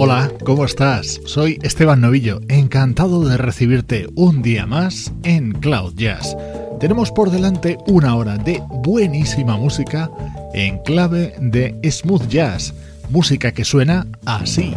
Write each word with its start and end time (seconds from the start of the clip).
Hola, 0.00 0.30
¿cómo 0.44 0.64
estás? 0.64 1.20
Soy 1.24 1.58
Esteban 1.60 2.00
Novillo, 2.00 2.38
encantado 2.46 3.24
de 3.24 3.36
recibirte 3.36 4.06
un 4.14 4.42
día 4.42 4.64
más 4.64 5.12
en 5.24 5.50
Cloud 5.50 5.94
Jazz. 5.96 6.36
Tenemos 6.78 7.10
por 7.10 7.32
delante 7.32 7.78
una 7.88 8.14
hora 8.14 8.38
de 8.38 8.62
buenísima 8.84 9.56
música 9.56 10.08
en 10.54 10.78
clave 10.84 11.34
de 11.40 11.76
smooth 11.90 12.28
jazz, 12.28 12.74
música 13.10 13.50
que 13.50 13.64
suena 13.64 14.06
así. 14.24 14.72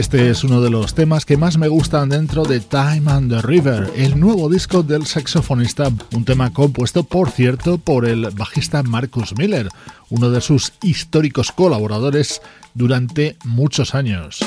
Este 0.00 0.30
es 0.30 0.44
uno 0.44 0.62
de 0.62 0.70
los 0.70 0.94
temas 0.94 1.26
que 1.26 1.36
más 1.36 1.58
me 1.58 1.68
gustan 1.68 2.08
dentro 2.08 2.44
de 2.44 2.60
Time 2.60 3.02
and 3.06 3.30
the 3.30 3.42
River, 3.42 3.92
el 3.94 4.18
nuevo 4.18 4.48
disco 4.48 4.82
del 4.82 5.04
saxofonista, 5.04 5.92
un 6.14 6.24
tema 6.24 6.54
compuesto, 6.54 7.04
por 7.04 7.28
cierto, 7.28 7.76
por 7.76 8.08
el 8.08 8.30
bajista 8.30 8.82
Marcus 8.82 9.36
Miller, 9.36 9.68
uno 10.08 10.30
de 10.30 10.40
sus 10.40 10.72
históricos 10.82 11.52
colaboradores 11.52 12.40
durante 12.72 13.36
muchos 13.44 13.94
años. 13.94 14.40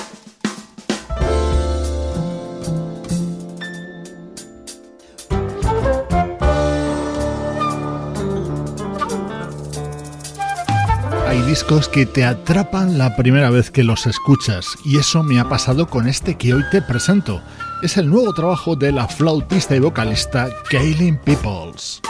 Discos 11.53 11.87
que 11.87 12.07
te 12.07 12.25
atrapan 12.25 12.97
la 12.97 13.15
primera 13.15 13.51
vez 13.51 13.69
que 13.69 13.83
los 13.83 14.07
escuchas 14.07 14.65
y 14.83 14.97
eso 14.97 15.21
me 15.21 15.39
ha 15.39 15.49
pasado 15.49 15.85
con 15.85 16.07
este 16.07 16.35
que 16.35 16.51
hoy 16.51 16.63
te 16.71 16.81
presento. 16.81 17.43
Es 17.83 17.95
el 17.97 18.09
nuevo 18.09 18.33
trabajo 18.33 18.75
de 18.75 18.91
la 18.91 19.07
flautista 19.07 19.75
y 19.75 19.79
vocalista 19.79 20.49
Kaylin 20.71 21.19
Peoples. 21.19 22.01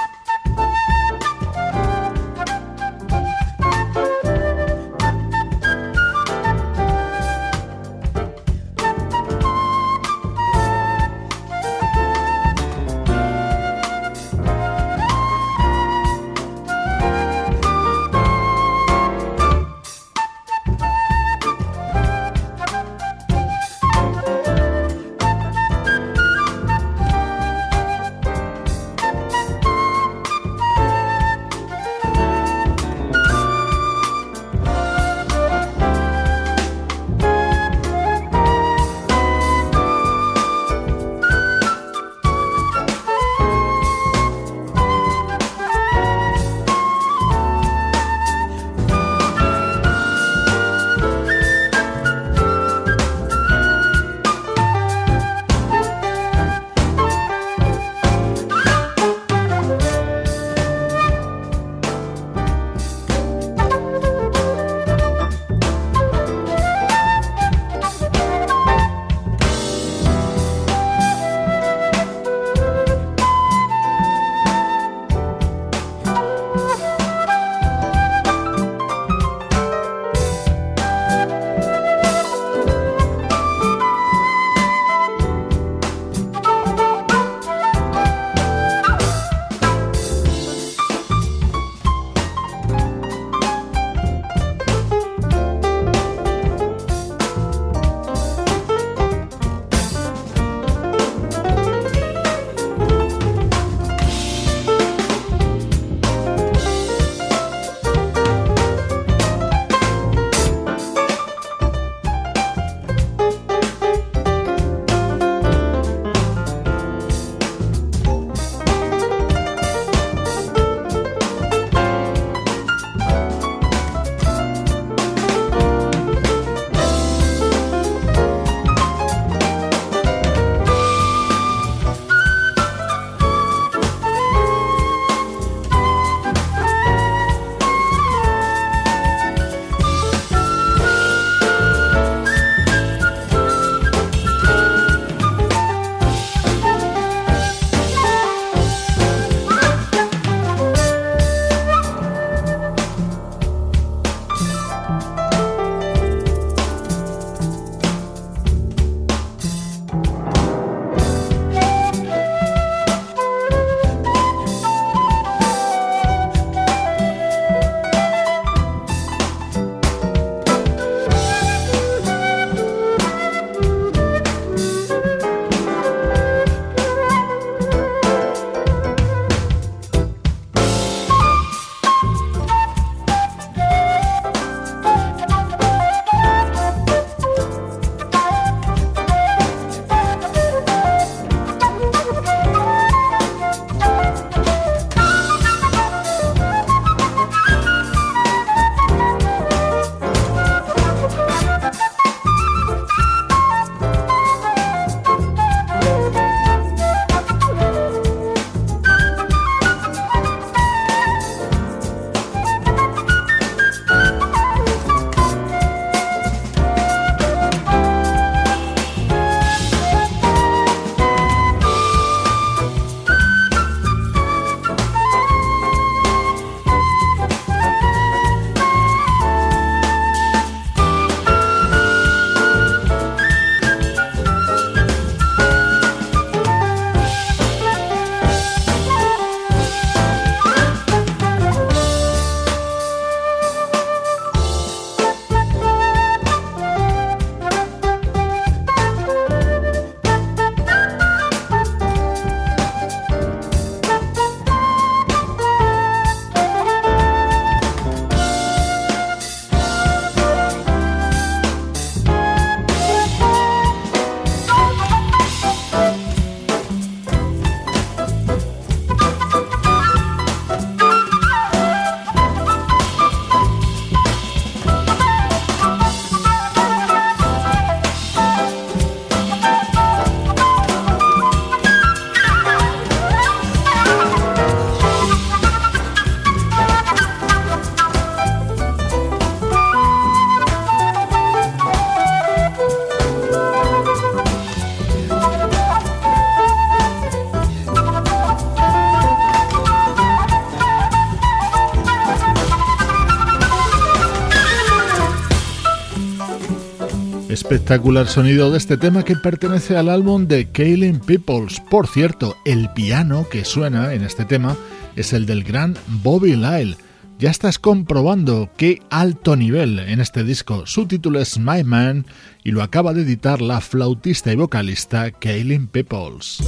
Espectacular 307.53 308.07
sonido 308.07 308.49
de 308.49 308.57
este 308.57 308.77
tema 308.77 309.05
que 309.05 309.15
pertenece 309.15 309.77
al 309.77 309.87
álbum 309.87 310.25
de 310.25 310.49
Kaylin 310.49 310.99
Peoples. 310.99 311.59
Por 311.59 311.85
cierto, 311.85 312.35
el 312.45 312.67
piano 312.73 313.27
que 313.29 313.45
suena 313.45 313.93
en 313.93 314.03
este 314.03 314.25
tema 314.25 314.57
es 314.95 315.13
el 315.13 315.27
del 315.27 315.43
gran 315.43 315.77
Bobby 316.01 316.35
Lyle. 316.35 316.77
Ya 317.19 317.29
estás 317.29 317.59
comprobando 317.59 318.49
qué 318.57 318.81
alto 318.89 319.35
nivel 319.35 319.77
en 319.77 320.01
este 320.01 320.23
disco. 320.23 320.65
Su 320.65 320.87
título 320.87 321.19
es 321.19 321.37
My 321.37 321.63
Man 321.63 322.07
y 322.43 322.49
lo 322.49 322.63
acaba 322.63 322.91
de 322.91 323.03
editar 323.03 323.39
la 323.39 323.61
flautista 323.61 324.33
y 324.33 324.35
vocalista 324.35 325.11
Kaylin 325.11 325.67
Peoples. 325.67 326.39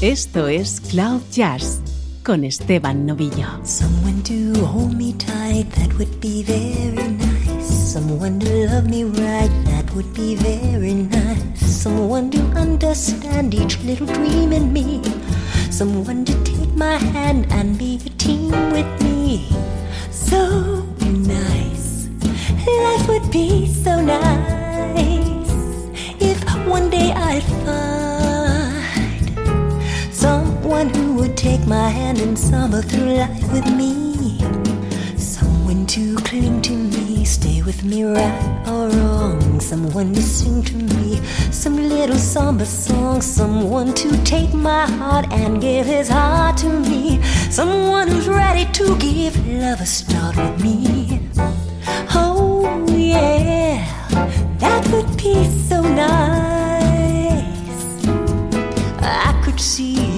Esto 0.00 0.48
es 0.48 0.80
Cloud 0.80 1.20
Jazz 1.30 1.82
con 2.28 2.44
Esteban 2.44 3.06
Novillo. 3.06 3.48
Someone 3.64 4.22
to 4.24 4.52
hold 4.66 4.94
me 4.94 5.14
tight, 5.14 5.64
that 5.76 5.90
would 5.96 6.20
be 6.20 6.42
very 6.42 7.08
nice. 7.08 7.66
Someone 7.94 8.38
to 8.40 8.68
love 8.68 8.84
me 8.86 9.04
right, 9.04 9.50
that 9.64 9.90
would 9.94 10.12
be 10.12 10.34
very 10.34 10.92
nice. 10.92 11.58
Someone 11.58 12.30
to 12.32 12.40
understand 12.54 13.54
each 13.54 13.82
little 13.82 14.06
dream 14.06 14.52
in 14.52 14.70
me. 14.74 15.00
Someone 15.70 16.26
to 16.26 16.34
take 16.44 16.74
my 16.74 16.98
hand 16.98 17.46
and 17.50 17.78
be 17.78 17.98
a 18.04 18.10
team 18.18 18.50
with 18.72 19.02
me. 19.02 19.48
So 20.10 20.84
nice. 21.00 22.08
Life 22.66 23.08
would 23.08 23.30
be 23.32 23.72
so 23.72 24.02
nice 24.02 25.40
if 26.20 26.44
one 26.66 26.90
day 26.90 27.10
I'd 27.10 27.42
find 27.64 28.07
someone 30.78 30.94
who 30.94 31.14
would 31.14 31.36
take 31.36 31.66
my 31.66 31.88
hand 31.88 32.20
and 32.20 32.38
summer 32.38 32.80
through 32.80 33.14
life 33.14 33.52
with 33.52 33.66
me. 33.74 34.38
Someone 35.16 35.84
to 35.86 36.14
cling 36.18 36.62
to 36.62 36.72
me, 36.72 37.24
stay 37.24 37.62
with 37.62 37.82
me 37.82 38.04
right 38.04 38.64
or 38.68 38.88
wrong. 38.88 39.58
Someone 39.58 40.14
to 40.14 40.22
sing 40.22 40.62
to 40.62 40.76
me 40.76 41.16
some 41.50 41.76
little 41.76 42.16
samba 42.16 42.64
song. 42.64 43.20
Someone 43.20 43.92
to 43.94 44.22
take 44.22 44.54
my 44.54 44.86
heart 44.86 45.26
and 45.32 45.60
give 45.60 45.84
his 45.84 46.08
heart 46.08 46.56
to 46.58 46.68
me. 46.68 47.20
Someone 47.50 48.06
who's 48.06 48.28
ready 48.28 48.64
to 48.78 48.96
give 48.98 49.34
love 49.48 49.80
a 49.80 49.86
start 49.86 50.36
with 50.36 50.62
me. 50.62 51.28
Oh, 52.14 52.86
yeah, 52.88 53.84
that 54.58 54.86
would 54.92 55.10
be 55.16 55.44
so 55.68 55.82
nice. 55.82 56.86
I 59.02 59.40
could 59.44 59.58
see 59.58 60.17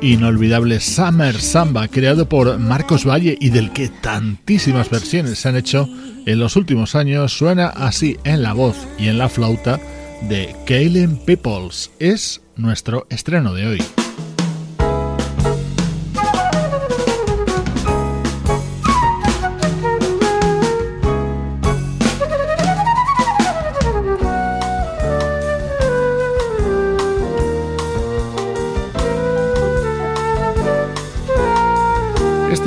inolvidable 0.00 0.80
Summer 0.80 1.40
Samba, 1.40 1.88
creado 1.88 2.28
por 2.28 2.58
Marcos 2.58 3.06
Valle 3.06 3.36
y 3.40 3.50
del 3.50 3.72
que 3.72 3.88
tantísimas 3.88 4.90
versiones 4.90 5.38
se 5.38 5.48
han 5.48 5.56
hecho 5.56 5.88
en 6.26 6.38
los 6.38 6.56
últimos 6.56 6.94
años, 6.94 7.32
suena 7.32 7.68
así 7.68 8.16
en 8.24 8.42
la 8.42 8.52
voz 8.52 8.76
y 8.98 9.08
en 9.08 9.18
la 9.18 9.28
flauta 9.28 9.78
de 10.22 10.54
Kaylin 10.66 11.16
Peoples. 11.18 11.90
Es 11.98 12.40
nuestro 12.56 13.06
estreno 13.10 13.54
de 13.54 13.66
hoy. 13.66 14.07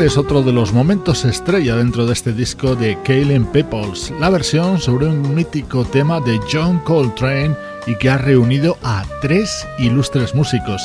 Es 0.06 0.18
otro 0.18 0.42
de 0.42 0.52
los 0.52 0.74
momentos 0.74 1.26
estrella 1.26 1.76
dentro 1.76 2.08
de 2.08 2.14
este 2.14 2.34
disco 2.34 2.76
de 2.76 2.98
Kaylin 3.04 3.46
Peoples, 3.46 4.12
la 4.20 4.30
versión 4.30 4.80
sobre 4.80 5.06
un 5.06 5.36
mítico 5.36 5.86
tema 5.86 6.20
de 6.20 6.40
John 6.52 6.80
Coltrane 6.80 7.56
y 7.86 7.96
que 7.98 8.10
ha 8.10 8.18
reunido 8.18 8.78
a 8.84 9.04
tres 9.22 9.68
ilustres 9.78 10.34
músicos, 10.34 10.82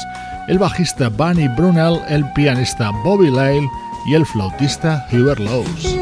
el 0.48 0.58
bajista 0.58 1.08
Bunny 1.08 1.48
Brunel, 1.56 2.00
el 2.08 2.30
pianista 2.32 2.90
Bobby 3.04 3.30
Lyle 3.30 3.68
y 4.06 4.14
el 4.14 4.26
flautista 4.26 5.06
Hubert 5.10 5.40
Lowes. 5.40 5.96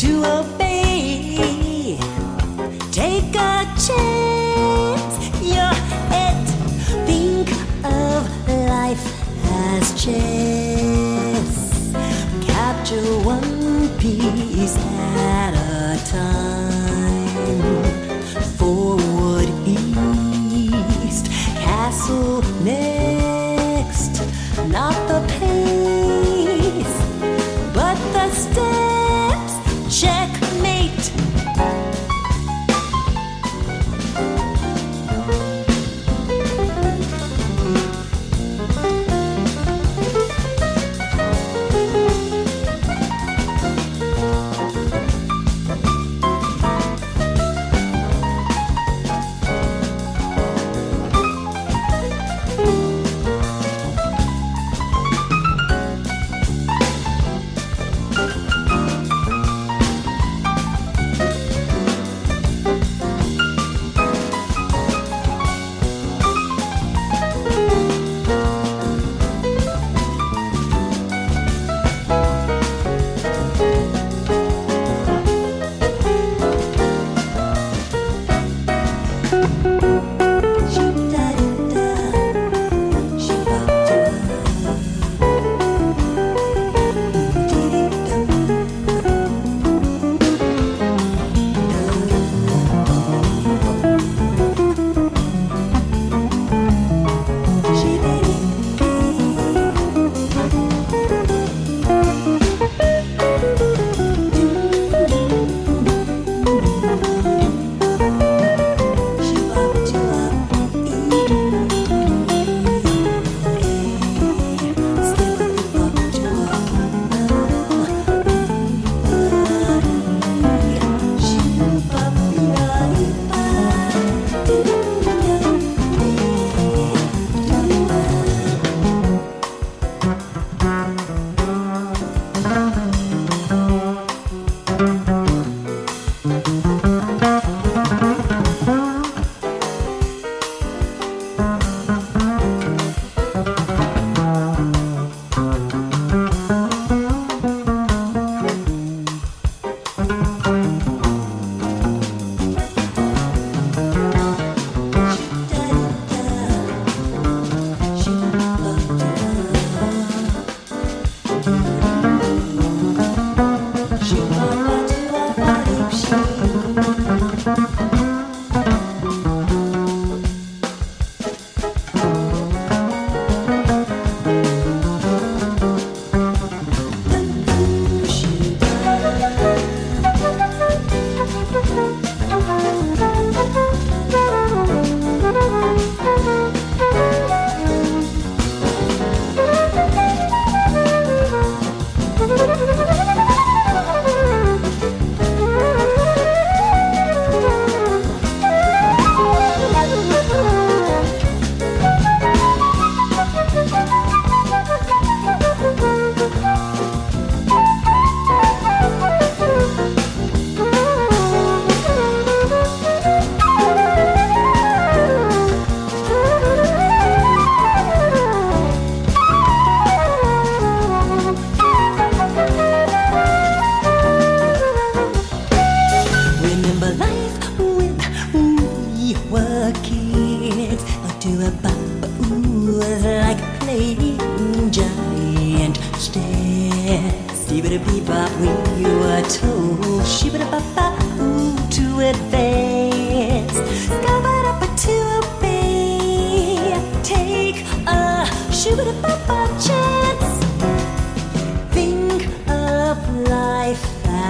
to 0.00 0.24
obey. 0.24 1.98
Take 2.92 3.34
a 3.34 3.64
chance, 3.86 5.14
your 5.42 5.74
head. 6.12 6.46
Think 7.06 7.50
of 7.84 8.22
life 8.48 9.06
as 9.44 9.92
chess. 10.02 11.92
Capture 12.46 13.18
one 13.24 13.88
piece 13.98 14.76
at 15.16 15.54
a 15.54 15.98
time. 16.06 17.82
Forward, 18.56 19.48
east, 19.66 21.26
castle 21.60 22.42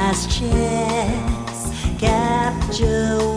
as 0.09 0.27
chess. 0.27 1.71
Capture 1.99 3.28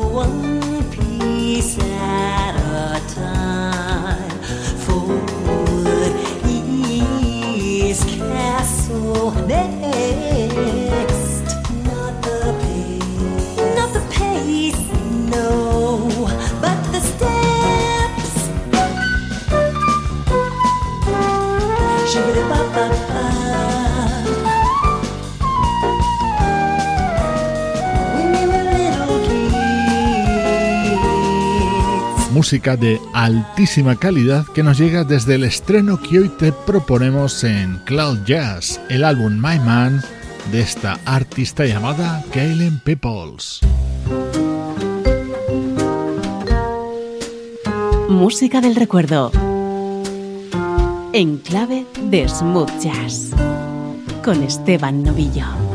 Música 32.52 32.76
de 32.76 33.00
altísima 33.14 33.96
calidad 33.96 34.46
que 34.46 34.62
nos 34.62 34.78
llega 34.78 35.06
desde 35.06 35.36
el 35.36 35.46
estreno 35.46 35.98
que 36.02 36.20
hoy 36.20 36.28
te 36.28 36.52
proponemos 36.52 37.46
en 37.46 37.78
Cloud 37.86 38.26
Jazz, 38.26 38.82
el 38.90 39.06
álbum 39.06 39.36
My 39.36 39.58
Man 39.58 40.02
de 40.52 40.60
esta 40.60 41.00
artista 41.06 41.66
llamada 41.66 42.22
Kaylen 42.34 42.82
Peoples. 42.82 43.62
Música 48.10 48.60
del 48.60 48.76
recuerdo. 48.76 49.32
En 51.14 51.38
clave 51.38 51.86
de 52.10 52.28
smooth 52.28 52.82
jazz. 52.82 53.30
Con 54.26 54.44
Esteban 54.44 55.04
Novillo. 55.04 55.71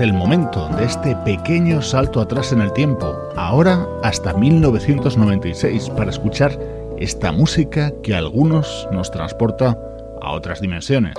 El 0.00 0.14
momento 0.14 0.66
de 0.78 0.86
este 0.86 1.14
pequeño 1.14 1.82
salto 1.82 2.22
atrás 2.22 2.52
en 2.52 2.62
el 2.62 2.72
tiempo, 2.72 3.14
ahora 3.36 3.86
hasta 4.02 4.32
1996, 4.32 5.90
para 5.90 6.10
escuchar 6.10 6.58
esta 6.98 7.32
música 7.32 7.92
que 8.02 8.14
a 8.14 8.18
algunos 8.18 8.88
nos 8.92 9.10
transporta 9.10 9.78
a 10.22 10.32
otras 10.32 10.62
dimensiones. 10.62 11.16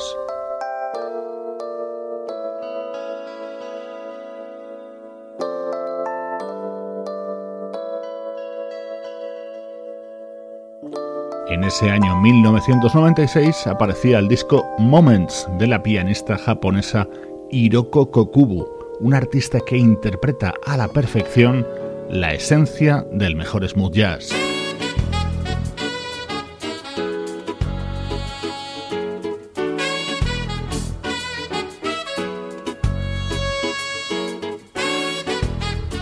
En 11.50 11.63
ese 11.63 11.91
año 11.91 12.20
1996 12.20 13.67
aparecía 13.67 14.17
el 14.17 14.28
disco 14.28 14.65
Moments 14.80 15.48
de 15.60 15.67
la 15.67 15.84
pianista 15.84 16.36
japonesa 16.36 17.08
Hiroko 17.53 18.09
Kokubu, 18.11 18.65
un 19.01 19.13
artista 19.13 19.59
que 19.59 19.75
interpreta 19.75 20.53
a 20.65 20.77
la 20.77 20.87
perfección 20.87 21.67
la 22.09 22.33
esencia 22.33 23.05
del 23.11 23.35
mejor 23.35 23.67
smooth 23.67 23.93
jazz. 23.93 24.29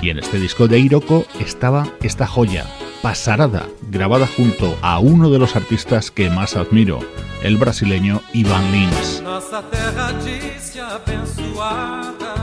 Y 0.03 0.11
en 0.11 0.19
este 0.19 0.39
disco 0.39 0.67
de 0.67 0.79
Hiroko 0.79 1.25
estaba 1.39 1.91
esta 2.03 2.27
joya, 2.27 2.67
Pasarada, 3.01 3.65
grabada 3.89 4.27
junto 4.27 4.77
a 4.83 4.99
uno 4.99 5.31
de 5.31 5.39
los 5.39 5.55
artistas 5.55 6.11
que 6.11 6.29
más 6.29 6.55
admiro, 6.55 6.99
el 7.41 7.57
brasileño 7.57 8.21
Ivan 8.33 8.71
Lins. 8.71 9.21
Nossa 9.21 9.61
terra 9.63 10.11
disse 10.23 10.79
abençoada, 10.81 12.33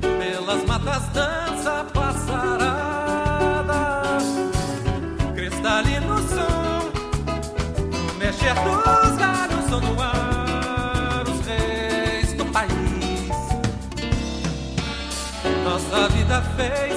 pelas 0.00 0.64
matas 0.66 1.12
dança 1.12 1.86
passarada, 1.92 2.58
cristalino 5.34 6.18
som, 6.28 6.90
no 7.90 8.14
mexer 8.18 8.54
dos 8.54 9.16
galhos 9.18 9.64
são 9.68 9.80
no 9.80 10.00
ar 10.00 11.24
os 11.28 11.40
reis 11.46 12.32
do 12.34 12.44
país. 12.46 13.30
Nossa 15.64 16.08
vida 16.08 16.42
fez 16.56 16.91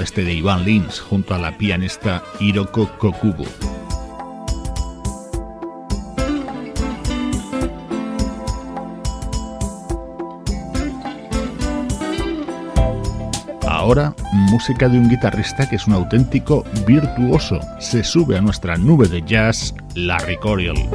este 0.00 0.24
de 0.24 0.34
Iván 0.34 0.64
Lins 0.64 1.00
junto 1.00 1.34
a 1.34 1.38
la 1.38 1.56
pianista 1.56 2.22
Hiroko 2.40 2.88
Kokubo. 2.98 3.44
Ahora, 13.66 14.14
música 14.32 14.88
de 14.88 14.98
un 14.98 15.10
guitarrista 15.10 15.68
que 15.68 15.76
es 15.76 15.86
un 15.86 15.92
auténtico 15.92 16.64
virtuoso. 16.86 17.60
Se 17.78 18.02
sube 18.02 18.38
a 18.38 18.40
nuestra 18.40 18.76
nube 18.76 19.08
de 19.08 19.20
jazz, 19.20 19.74
Larry 19.94 20.38
Coriel. 20.38 20.88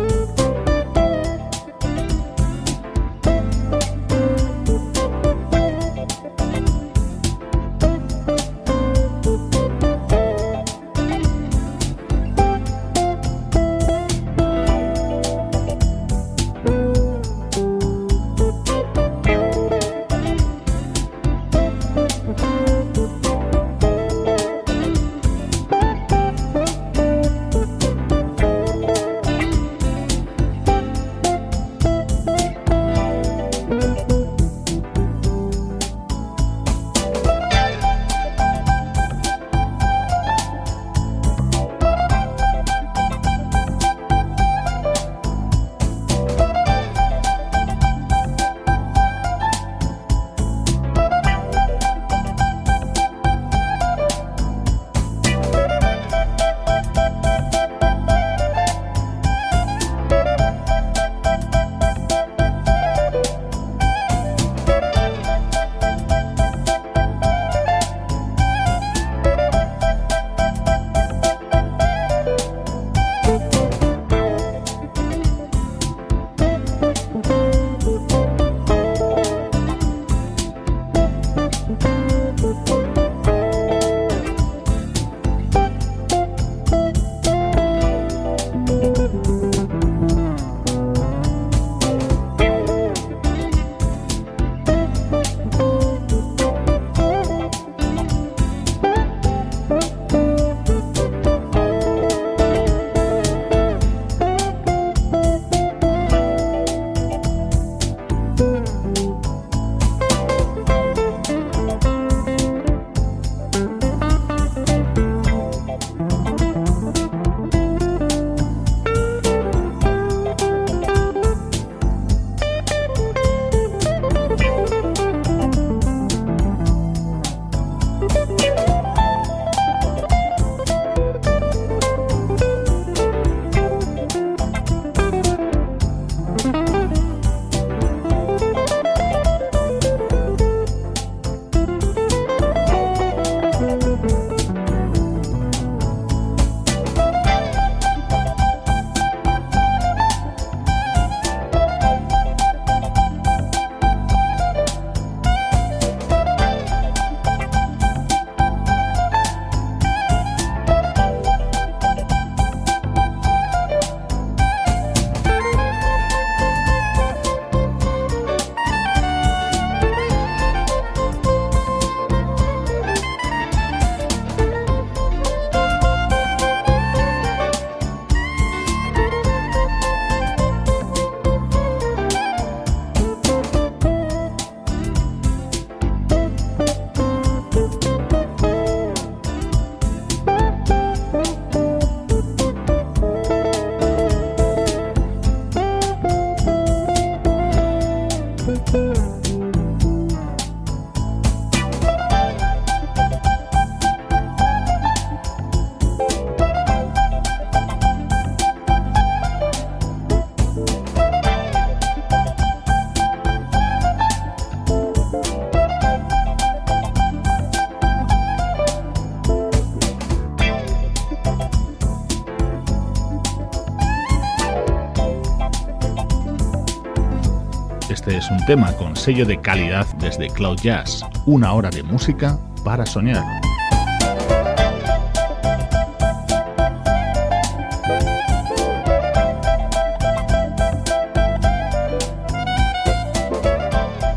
Tema 228.49 228.75
con 228.77 228.95
sello 228.95 229.27
de 229.27 229.39
calidad 229.39 229.85
desde 229.99 230.27
Cloud 230.27 230.57
Jazz, 230.59 231.05
una 231.27 231.53
hora 231.53 231.69
de 231.69 231.83
música 231.83 232.39
para 232.65 232.83
soñar. 232.83 233.23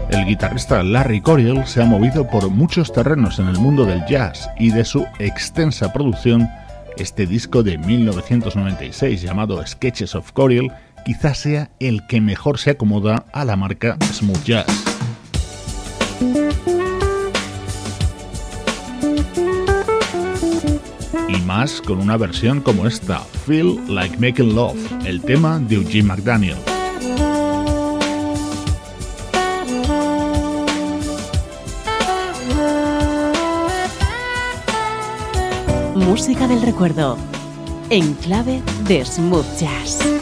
El 0.09 0.25
guitarrista 0.25 0.83
Larry 0.83 1.21
Coryell 1.21 1.67
se 1.67 1.83
ha 1.83 1.85
movido 1.85 2.27
por 2.27 2.49
muchos 2.49 2.91
terrenos 2.91 3.39
en 3.39 3.49
el 3.49 3.59
mundo 3.59 3.85
del 3.85 4.03
jazz 4.07 4.49
y 4.59 4.71
de 4.71 4.87
su 4.87 5.05
extensa 5.19 5.93
producción, 5.93 6.49
este 6.97 7.27
disco 7.27 7.63
de 7.63 7.77
1996 7.77 9.21
llamado 9.21 9.63
Sketches 9.67 10.15
of 10.15 10.33
Coryell 10.33 10.73
quizás 11.05 11.39
sea 11.39 11.71
el 11.81 12.07
que 12.07 12.21
mejor 12.21 12.59
se 12.59 12.71
acomoda 12.71 13.27
a 13.33 13.45
la 13.45 13.57
marca 13.57 13.97
Smooth 14.13 14.45
Jazz. 14.45 14.85
Y 21.29 21.41
más 21.43 21.81
con 21.81 21.99
una 21.99 22.17
versión 22.17 22.61
como 22.61 22.87
esta, 22.87 23.21
Feel 23.47 23.81
Like 23.89 24.19
Making 24.19 24.55
Love, 24.55 24.79
el 25.07 25.23
tema 25.23 25.59
de 25.59 25.77
Eugene 25.77 26.05
McDaniel. 26.05 26.57
Música 35.95 36.47
del 36.47 36.61
recuerdo, 36.61 37.17
en 37.89 38.13
clave 38.15 38.61
de 38.87 39.05
Smooth 39.05 39.47
Jazz. 39.59 40.22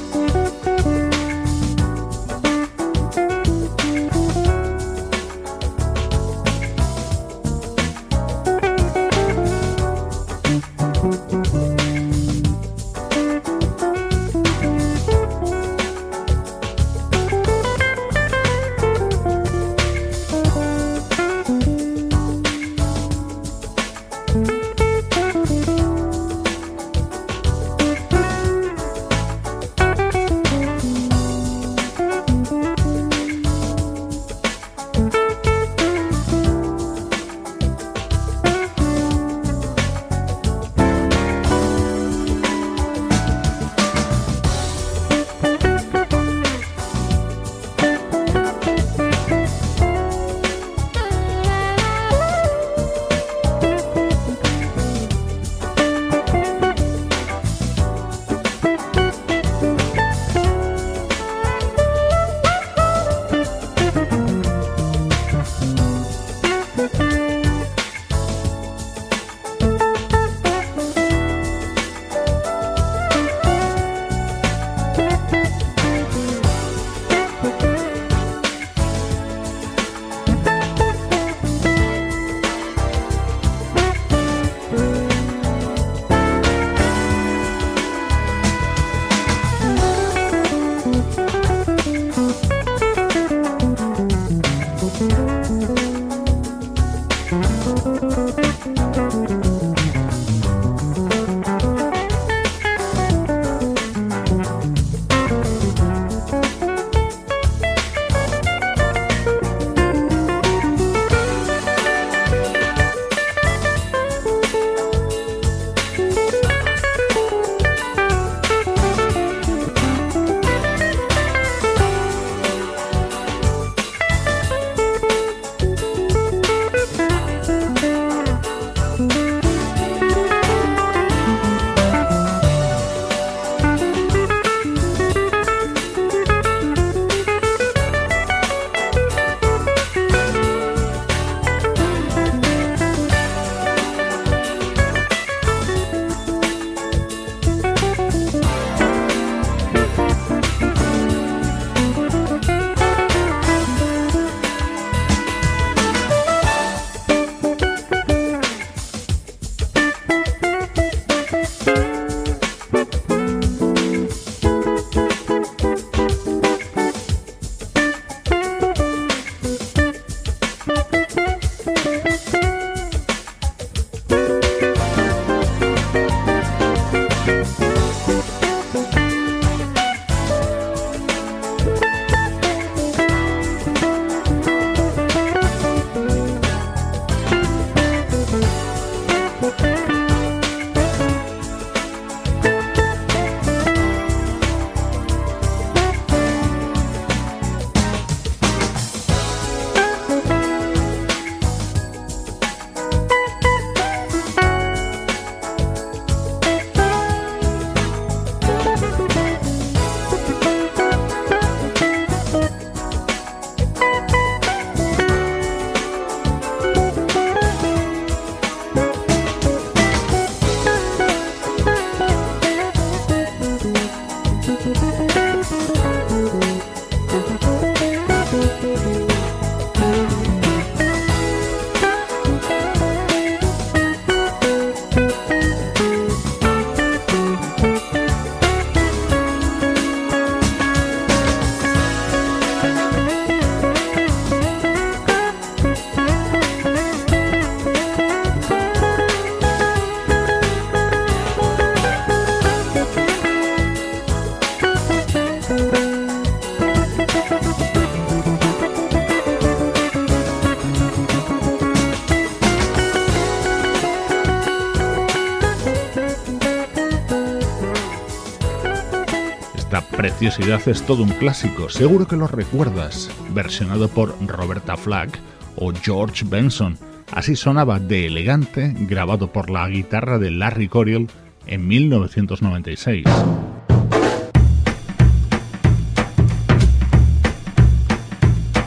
Preciosidad 270.50 270.82
es 270.82 270.86
todo 270.86 271.02
un 271.04 271.10
clásico, 271.10 271.68
seguro 271.68 272.08
que 272.08 272.16
lo 272.16 272.26
recuerdas, 272.26 273.08
versionado 273.32 273.88
por 273.88 274.14
Roberta 274.26 274.76
Flack 274.76 275.20
o 275.54 275.72
George 275.72 276.24
Benson. 276.26 276.76
Así 277.12 277.36
sonaba 277.36 277.78
de 277.78 278.06
elegante, 278.06 278.74
grabado 278.80 279.32
por 279.32 279.48
la 279.48 279.68
guitarra 279.68 280.18
de 280.18 280.32
Larry 280.32 280.68
Coryell 280.68 281.06
en 281.46 281.68
1996. 281.68 283.04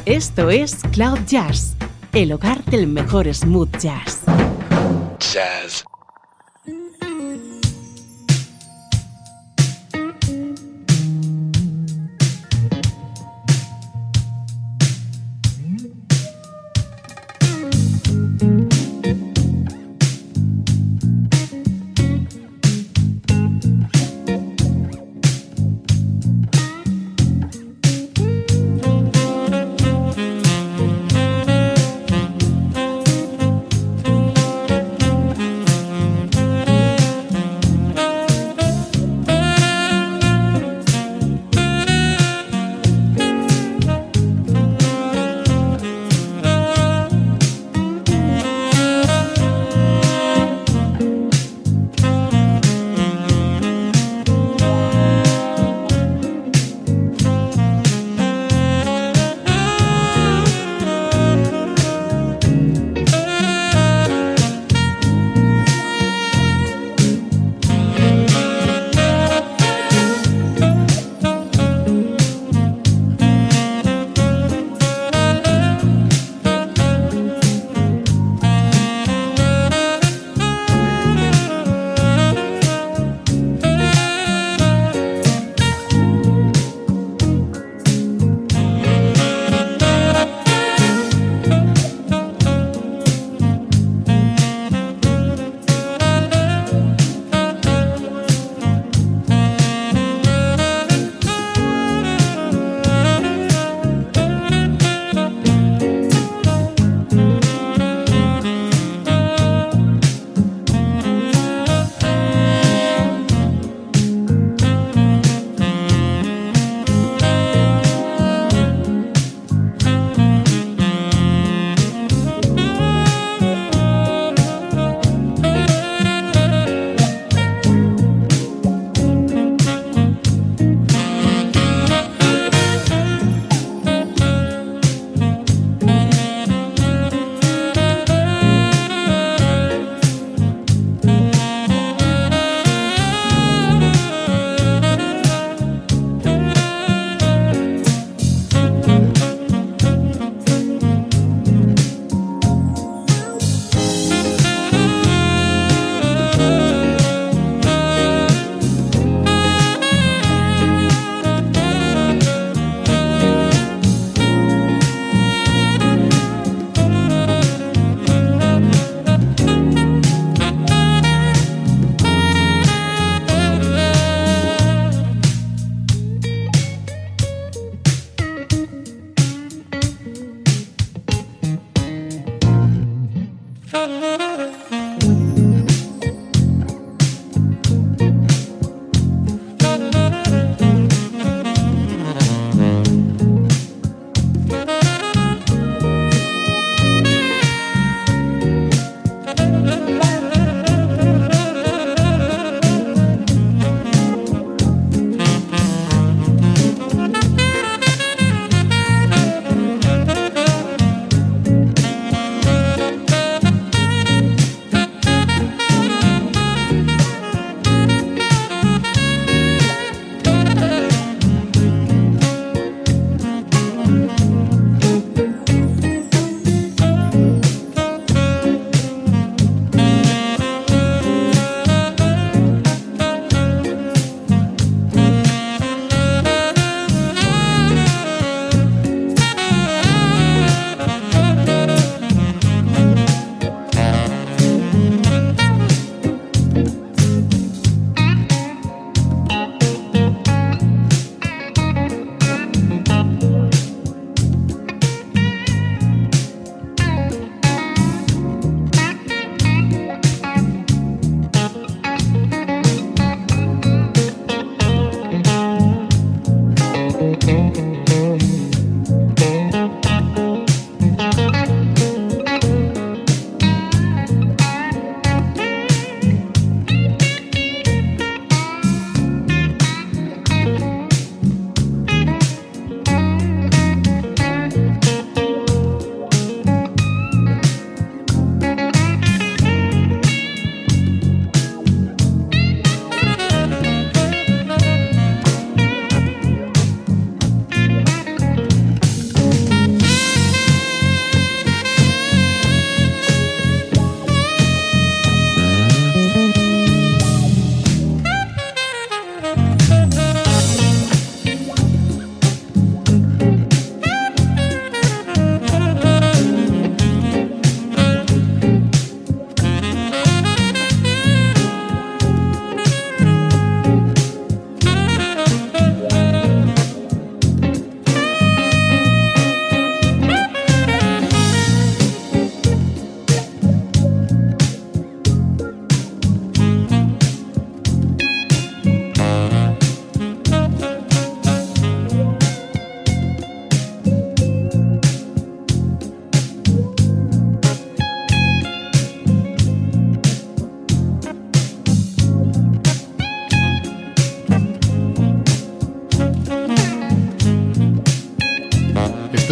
Esto 0.05 0.49
es 0.49 0.77
Cloud 0.91 1.19
Jazz, 1.27 1.75
el 2.13 2.31
hogar 2.31 2.63
del 2.65 2.87
mejor 2.87 3.33
smooth. 3.33 3.77
Jazz 3.77 4.22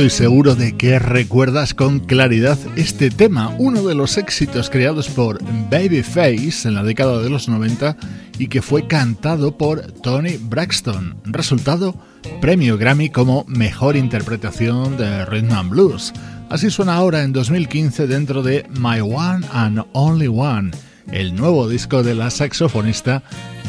Estoy 0.02 0.26
seguro 0.26 0.56
de 0.56 0.76
que 0.76 0.98
recuerdas 0.98 1.76
con 1.76 2.00
claridad 2.00 2.58
este 2.76 3.12
tema, 3.12 3.56
uno 3.60 3.84
de 3.84 3.94
los 3.94 4.18
éxitos 4.18 4.72
creados 4.72 5.08
por 5.10 5.40
Babyface 5.70 6.68
en 6.68 6.74
la 6.74 6.82
década 6.82 7.22
de 7.22 7.30
los 7.30 7.48
90 7.48 7.98
y 8.40 8.48
que 8.48 8.64
fue 8.64 8.88
cantado 8.88 9.60
por 9.60 9.84
Tony 10.02 10.38
Braxton. 10.42 11.18
Resultado, 11.26 11.94
premio 12.42 12.80
Grammy 12.80 13.12
como 13.12 13.46
mejor 13.48 13.96
interpretación 13.96 14.98
de 14.98 15.24
Rhythm 15.24 15.52
and 15.52 15.70
Blues. 15.70 16.14
Así 16.50 16.72
suena 16.72 16.96
ahora 16.96 17.22
en 17.22 17.32
2015 17.32 18.08
dentro 18.08 18.42
de 18.42 18.66
My 18.80 19.02
One 19.02 19.46
and 19.54 19.84
Only 19.94 20.30
One, 20.30 20.72
el 21.12 21.36
nuevo 21.36 21.70
disco 21.70 22.02
de 22.02 22.16
la 22.16 22.32
saxofonista 22.32 23.22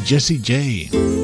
Jessie 0.03 0.39
J. 0.39 1.22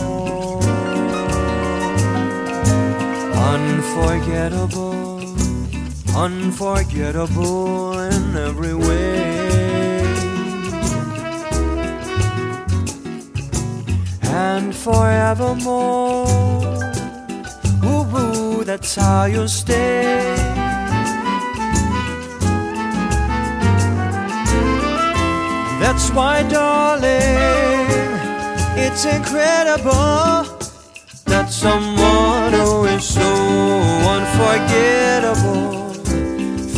Unforgettable, 3.91 5.19
unforgettable 6.15 7.99
in 7.99 8.37
every 8.37 8.73
way. 8.73 10.01
And 14.23 14.73
forevermore, 14.73 16.25
woo 17.83 18.03
woo, 18.13 18.63
that's 18.63 18.95
how 18.95 19.25
you'll 19.25 19.49
stay. 19.49 20.35
That's 25.81 26.09
why, 26.11 26.43
darling, 26.43 27.09
it's 28.77 29.03
incredible 29.05 30.50
that 31.41 31.51
someone 31.51 32.53
who 32.53 32.85
is 32.85 33.03
so 33.03 33.33
unforgettable. 34.15 35.93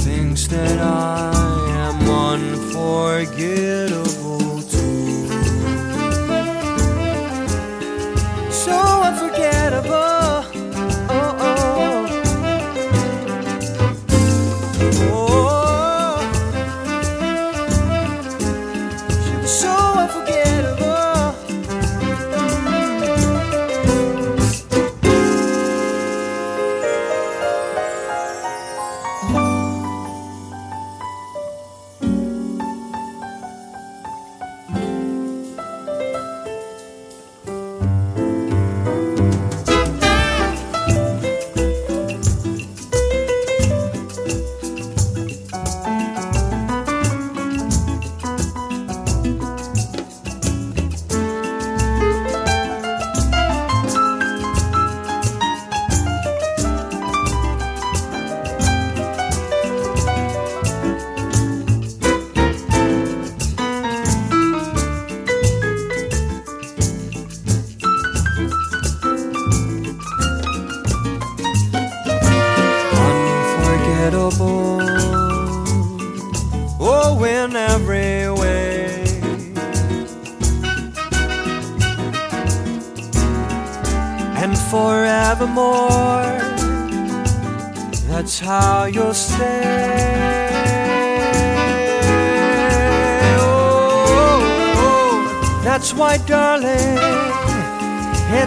Thinks 0.05 0.47
that 0.47 0.79
I 0.79 1.31
am 1.87 2.09
unforgettable 2.09 4.22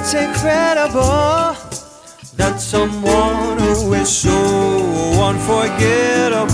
it's 0.06 0.14
incredible. 0.14 1.56
That 2.36 2.60
someone 2.60 3.58
who 3.58 3.94
is 3.94 4.08
so 4.08 4.38
unforgettable. 5.20 6.45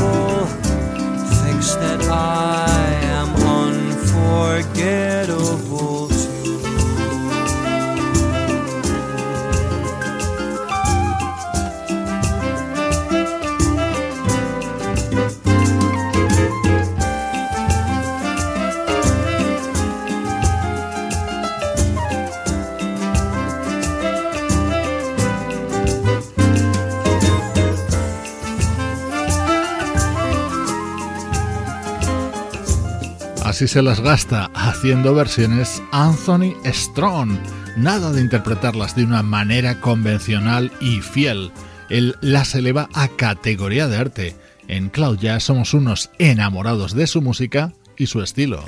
Así 33.62 33.74
se 33.74 33.82
las 33.82 34.00
gasta 34.00 34.50
haciendo 34.56 35.14
versiones 35.14 35.84
Anthony 35.92 36.52
Strong. 36.64 37.38
Nada 37.76 38.10
de 38.10 38.20
interpretarlas 38.20 38.96
de 38.96 39.04
una 39.04 39.22
manera 39.22 39.80
convencional 39.80 40.72
y 40.80 41.00
fiel. 41.00 41.52
Él 41.88 42.16
las 42.22 42.56
eleva 42.56 42.88
a 42.92 43.06
categoría 43.06 43.86
de 43.86 43.96
arte. 43.96 44.36
En 44.66 44.88
Cloud 44.88 45.20
somos 45.38 45.74
unos 45.74 46.10
enamorados 46.18 46.92
de 46.92 47.06
su 47.06 47.22
música 47.22 47.72
y 47.96 48.08
su 48.08 48.20
estilo. 48.20 48.64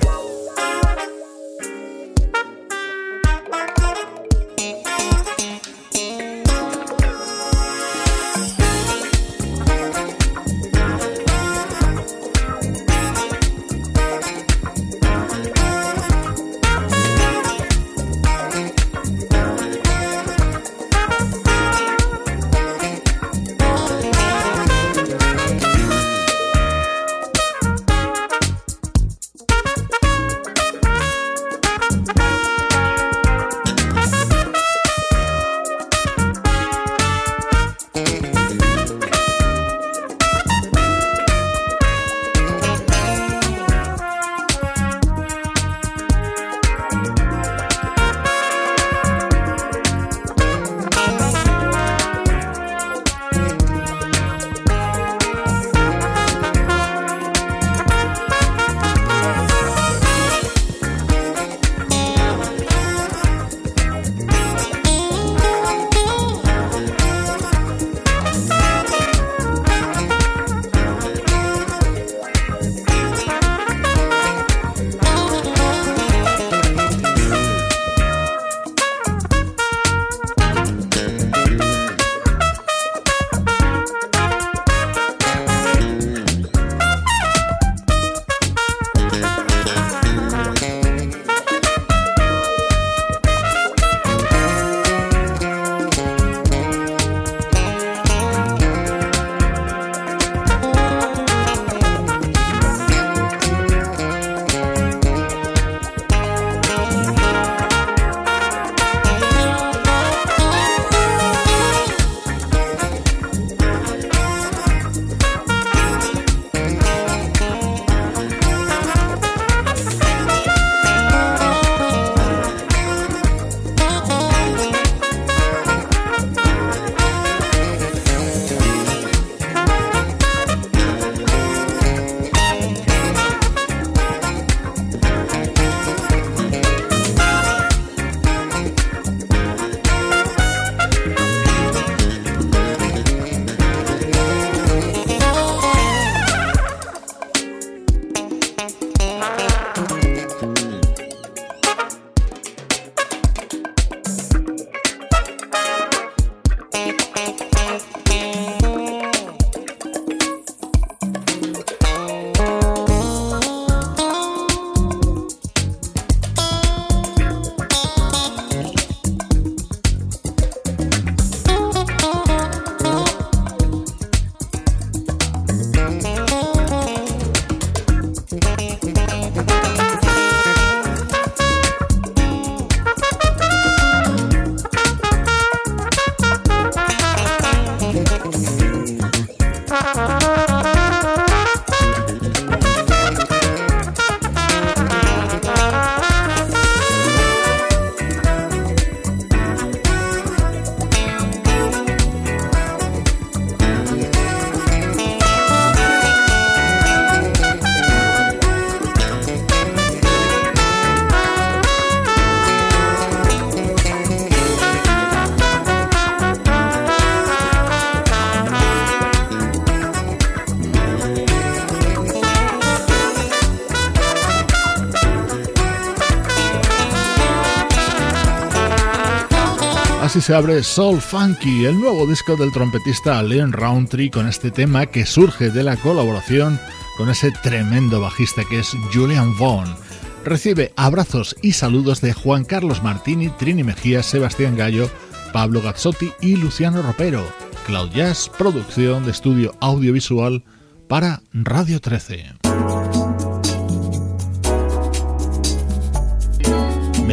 Se 230.25 230.33
abre 230.33 230.63
Soul 230.63 231.01
Funky, 231.01 231.65
el 231.65 231.79
nuevo 231.79 232.07
disco 232.07 232.35
del 232.35 232.51
trompetista 232.51 233.21
Leon 233.21 233.51
Roundtree 233.51 234.09
con 234.09 234.27
este 234.27 234.49
tema 234.49 234.87
que 234.87 235.05
surge 235.05 235.51
de 235.51 235.61
la 235.61 235.77
colaboración 235.77 236.59
con 236.97 237.11
ese 237.11 237.29
tremendo 237.43 238.01
bajista 238.01 238.41
que 238.49 238.57
es 238.57 238.75
Julian 238.91 239.37
Vaughn. 239.37 239.75
Recibe 240.23 240.73
abrazos 240.77 241.35
y 241.43 241.51
saludos 241.51 242.01
de 242.01 242.13
Juan 242.13 242.43
Carlos 242.43 242.81
Martini, 242.81 243.29
Trini 243.29 243.63
Mejía, 243.63 244.01
Sebastián 244.01 244.57
Gallo, 244.57 244.89
Pablo 245.31 245.61
Gazzotti 245.61 246.11
y 246.21 246.37
Luciano 246.37 246.81
Ropero. 246.81 247.23
Cloud 247.67 247.91
Jazz, 247.91 248.31
producción 248.35 249.05
de 249.05 249.11
estudio 249.11 249.53
audiovisual 249.59 250.43
para 250.87 251.21
Radio 251.33 251.79
13. 251.79 252.44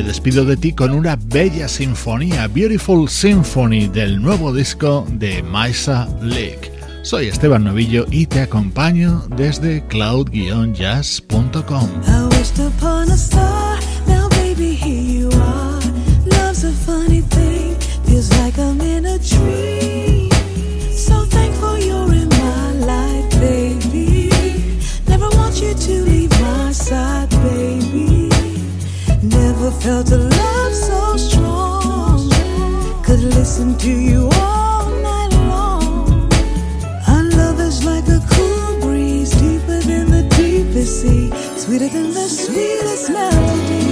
Despido 0.05 0.45
de 0.45 0.57
ti 0.57 0.73
con 0.73 0.93
una 0.93 1.17
bella 1.17 1.69
sinfonía, 1.69 2.49
Beautiful 2.49 3.09
Symphony 3.09 3.89
del 3.89 4.21
nuevo 4.21 4.53
disco 4.53 5.07
de 5.13 5.43
Maisa 5.43 6.09
Lake. 6.21 6.73
Soy 7.03 7.29
Esteban 7.29 7.65
Novillo 7.65 8.05
y 8.11 8.27
te 8.27 8.41
acompaño 8.41 9.25
desde 9.37 9.87
cloud-jazz.com. 9.87 11.89
felt 29.81 30.11
a 30.11 30.17
love 30.17 30.75
so 30.75 31.17
strong. 31.17 32.31
Could 33.03 33.21
listen 33.21 33.77
to 33.79 33.91
you 33.91 34.29
all 34.35 34.91
night 35.03 35.33
long. 35.49 36.31
Our 37.09 37.25
love 37.25 37.61
is 37.61 37.85
like 37.85 38.07
a 38.09 38.21
cool 38.31 38.81
breeze, 38.81 39.31
deeper 39.31 39.81
than 39.81 40.11
the 40.11 40.25
deepest 40.37 41.03
sea, 41.03 41.31
sweeter 41.57 41.89
than 41.89 42.13
the 42.13 42.29
sweetest 42.29 43.11
melody. 43.11 43.92